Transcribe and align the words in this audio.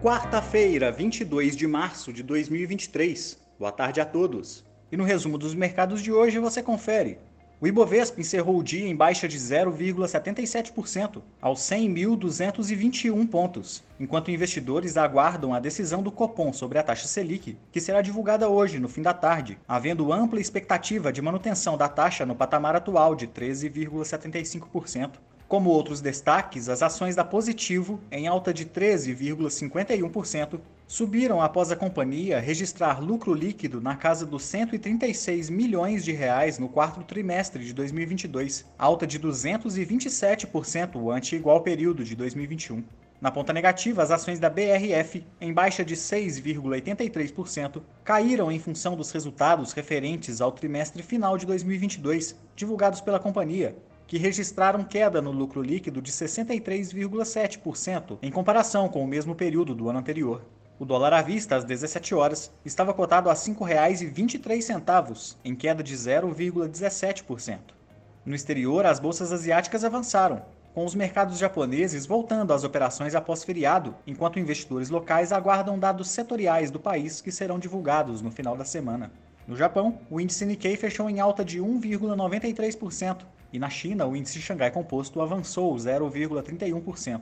Quarta-feira, 0.00 0.92
22 0.92 1.56
de 1.56 1.66
março 1.66 2.12
de 2.12 2.22
2023. 2.22 3.36
Boa 3.58 3.72
tarde 3.72 4.00
a 4.00 4.04
todos. 4.04 4.64
E 4.92 4.96
no 4.96 5.02
resumo 5.02 5.36
dos 5.36 5.56
mercados 5.56 6.00
de 6.00 6.12
hoje 6.12 6.38
você 6.38 6.62
confere. 6.62 7.18
O 7.60 7.66
Ibovespa 7.66 8.20
encerrou 8.20 8.56
o 8.58 8.62
dia 8.62 8.86
em 8.86 8.94
baixa 8.94 9.26
de 9.26 9.36
0,77%, 9.36 11.20
aos 11.42 11.58
100.221 11.62 13.26
pontos, 13.28 13.82
enquanto 13.98 14.30
investidores 14.30 14.96
aguardam 14.96 15.52
a 15.52 15.58
decisão 15.58 16.00
do 16.00 16.12
Copom 16.12 16.52
sobre 16.52 16.78
a 16.78 16.84
taxa 16.84 17.08
Selic, 17.08 17.58
que 17.72 17.80
será 17.80 18.00
divulgada 18.00 18.48
hoje, 18.48 18.78
no 18.78 18.88
fim 18.88 19.02
da 19.02 19.12
tarde, 19.12 19.58
havendo 19.66 20.12
ampla 20.12 20.40
expectativa 20.40 21.12
de 21.12 21.20
manutenção 21.20 21.76
da 21.76 21.88
taxa 21.88 22.24
no 22.24 22.36
patamar 22.36 22.76
atual 22.76 23.16
de 23.16 23.26
13,75%. 23.26 25.14
Como 25.48 25.70
outros 25.70 26.02
destaques, 26.02 26.68
as 26.68 26.82
ações 26.82 27.16
da 27.16 27.24
Positivo, 27.24 27.98
em 28.12 28.26
alta 28.26 28.52
de 28.52 28.66
13,51%, 28.66 30.60
subiram 30.86 31.40
após 31.40 31.72
a 31.72 31.76
companhia 31.76 32.38
registrar 32.38 33.02
lucro 33.02 33.32
líquido 33.32 33.80
na 33.80 33.96
casa 33.96 34.26
dos 34.26 34.42
136 34.42 35.48
milhões 35.48 36.04
de 36.04 36.12
reais 36.12 36.58
no 36.58 36.68
quarto 36.68 37.02
trimestre 37.02 37.64
de 37.64 37.72
2022, 37.72 38.66
alta 38.78 39.06
de 39.06 39.18
227% 39.18 41.10
ante 41.16 41.34
igual 41.34 41.62
período 41.62 42.04
de 42.04 42.14
2021. 42.14 42.84
Na 43.18 43.30
ponta 43.30 43.50
negativa, 43.50 44.02
as 44.02 44.10
ações 44.10 44.38
da 44.38 44.50
BRF, 44.50 45.24
em 45.40 45.52
baixa 45.52 45.82
de 45.82 45.96
6,83%, 45.96 47.80
caíram 48.04 48.52
em 48.52 48.58
função 48.58 48.94
dos 48.94 49.10
resultados 49.10 49.72
referentes 49.72 50.42
ao 50.42 50.52
trimestre 50.52 51.02
final 51.02 51.38
de 51.38 51.46
2022, 51.46 52.36
divulgados 52.54 53.00
pela 53.00 53.18
companhia, 53.18 53.74
que 54.08 54.18
registraram 54.18 54.82
queda 54.82 55.20
no 55.20 55.30
lucro 55.30 55.60
líquido 55.60 56.00
de 56.00 56.10
63,7% 56.10 58.16
em 58.22 58.30
comparação 58.30 58.88
com 58.88 59.04
o 59.04 59.06
mesmo 59.06 59.34
período 59.34 59.74
do 59.74 59.90
ano 59.90 59.98
anterior. 59.98 60.46
O 60.78 60.86
dólar 60.86 61.12
à 61.12 61.20
vista, 61.20 61.56
às 61.56 61.64
17 61.64 62.14
horas, 62.14 62.50
estava 62.64 62.94
cotado 62.94 63.28
a 63.28 63.34
R$ 63.34 63.38
5,23, 63.38 65.36
em 65.44 65.54
queda 65.54 65.82
de 65.82 65.94
0,17%. 65.94 67.58
No 68.24 68.34
exterior, 68.34 68.86
as 68.86 68.98
bolsas 68.98 69.30
asiáticas 69.30 69.84
avançaram, 69.84 70.40
com 70.72 70.86
os 70.86 70.94
mercados 70.94 71.36
japoneses 71.36 72.06
voltando 72.06 72.54
às 72.54 72.64
operações 72.64 73.14
após 73.14 73.44
feriado, 73.44 73.94
enquanto 74.06 74.38
investidores 74.38 74.88
locais 74.88 75.32
aguardam 75.32 75.78
dados 75.78 76.08
setoriais 76.08 76.70
do 76.70 76.80
país 76.80 77.20
que 77.20 77.30
serão 77.30 77.58
divulgados 77.58 78.22
no 78.22 78.30
final 78.30 78.56
da 78.56 78.64
semana. 78.64 79.12
No 79.46 79.54
Japão, 79.54 79.98
o 80.08 80.18
índice 80.18 80.46
Nikkei 80.46 80.76
fechou 80.76 81.10
em 81.10 81.20
alta 81.20 81.44
de 81.44 81.60
1,93%, 81.60 83.26
e 83.52 83.58
na 83.58 83.70
China, 83.70 84.06
o 84.06 84.16
índice 84.16 84.40
Xangai 84.40 84.70
Composto 84.70 85.20
avançou 85.20 85.74
0,31%. 85.74 87.20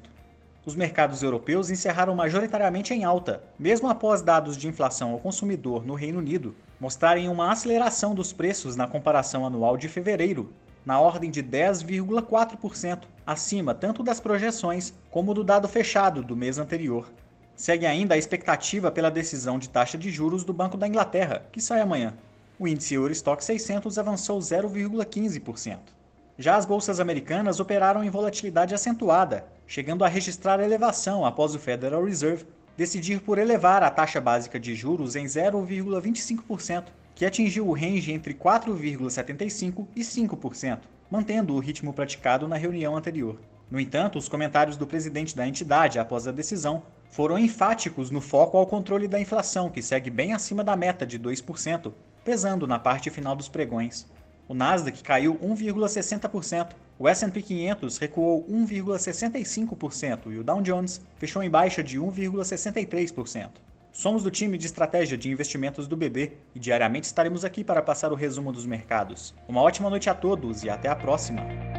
Os 0.65 0.75
mercados 0.75 1.23
europeus 1.23 1.71
encerraram 1.71 2.15
majoritariamente 2.17 2.93
em 2.93 3.05
alta, 3.05 3.43
mesmo 3.57 3.89
após 3.89 4.21
dados 4.21 4.57
de 4.57 4.67
inflação 4.67 5.13
ao 5.13 5.21
consumidor 5.21 5.87
no 5.87 5.95
Reino 5.95 6.19
Unido 6.19 6.57
mostrarem 6.81 7.29
uma 7.29 7.51
aceleração 7.51 8.15
dos 8.15 8.33
preços 8.33 8.77
na 8.77 8.87
comparação 8.87 9.47
anual 9.47 9.77
de 9.77 9.89
fevereiro, 9.89 10.53
na 10.85 11.01
ordem 11.01 11.31
de 11.31 11.43
10,4%, 11.43 13.05
acima 13.27 13.75
tanto 13.75 14.03
das 14.03 14.21
projeções 14.21 14.93
como 15.11 15.33
do 15.33 15.43
dado 15.43 15.69
fechado 15.69 16.23
do 16.23 16.37
mês 16.37 16.59
anterior. 16.59 17.11
Segue 17.55 17.87
ainda 17.87 18.15
a 18.15 18.19
expectativa 18.19 18.91
pela 18.91 19.11
decisão 19.11 19.59
de 19.59 19.69
taxa 19.69 19.97
de 19.97 20.11
juros 20.11 20.45
do 20.45 20.53
Banco 20.53 20.77
da 20.77 20.87
Inglaterra, 20.87 21.47
que 21.51 21.61
sai 21.61 21.81
amanhã. 21.81 22.13
O 22.59 22.69
índice 22.69 22.95
Eurostock 22.95 23.43
600 23.43 23.99
avançou 23.99 24.39
0,15%. 24.39 25.96
Já 26.39 26.57
as 26.57 26.67
bolsas 26.67 27.01
americanas 27.01 27.61
operaram 27.61 28.05
em 28.05 28.11
volatilidade 28.11 28.75
acentuada, 28.75 29.47
chegando 29.67 30.05
a 30.05 30.09
registrar 30.09 30.61
elevação 30.61 31.25
após 31.25 31.55
o 31.55 31.59
Federal 31.59 32.05
Reserve 32.05 32.45
decidir 32.77 33.21
por 33.21 33.39
elevar 33.39 33.83
a 33.83 33.91
taxa 33.91 34.21
básica 34.21 34.61
de 34.61 34.75
juros 34.75 35.17
em 35.17 35.25
0,25%, 35.25 36.85
que 37.15 37.25
atingiu 37.25 37.67
o 37.67 37.73
range 37.73 38.13
entre 38.13 38.35
4,75% 38.35 39.87
e 39.97 40.03
5%, 40.03 40.81
mantendo 41.11 41.55
o 41.55 41.59
ritmo 41.59 41.95
praticado 41.95 42.47
na 42.47 42.57
reunião 42.57 42.95
anterior. 42.95 43.41
No 43.71 43.81
entanto, 43.81 44.19
os 44.19 44.29
comentários 44.29 44.77
do 44.77 44.87
presidente 44.87 45.35
da 45.35 45.49
entidade 45.49 45.99
após 45.99 46.29
a 46.29 46.33
decisão 46.33 46.83
foram 47.11 47.39
enfáticos 47.39 48.11
no 48.11 48.21
foco 48.21 48.59
ao 48.59 48.67
controle 48.67 49.09
da 49.09 49.19
inflação, 49.19 49.71
que 49.71 49.81
segue 49.81 50.11
bem 50.11 50.35
acima 50.35 50.63
da 50.63 50.77
meta 50.77 51.07
de 51.07 51.19
2%, 51.19 51.93
pesando 52.23 52.67
na 52.67 52.79
parte 52.79 53.09
final 53.09 53.35
dos 53.35 53.49
pregões. 53.49 54.07
O 54.49 54.55
Nasdaq 54.55 55.03
caiu 55.03 55.35
1,60%, 55.37 56.69
o 56.99 57.09
S&P 57.09 57.43
500 57.43 57.99
recuou 57.99 58.47
1,65% 58.49 60.33
e 60.33 60.39
o 60.39 60.45
Dow 60.45 60.63
Jones 60.63 61.01
fechou 61.17 61.43
em 61.43 61.51
baixa 61.51 61.83
de 61.83 61.99
1,63%. 61.99 63.51
Somos 63.93 64.23
do 64.23 64.31
time 64.31 64.59
de 64.59 64.67
estratégia 64.67 65.17
de 65.17 65.31
investimentos 65.31 65.89
do 65.89 65.97
BB 65.97 66.33
e 66.55 66.59
diariamente 66.59 67.07
estaremos 67.07 67.45
aqui 67.45 67.65
para 67.65 67.83
passar 67.83 68.13
o 68.13 68.17
resumo 68.17 68.53
dos 68.53 68.67
mercados. 68.67 69.35
Uma 69.49 69.63
ótima 69.63 69.91
noite 69.91 70.11
a 70.11 70.15
todos 70.15 70.63
e 70.63 70.71
até 70.71 70.89
a 70.89 70.95
próxima! 70.95 71.76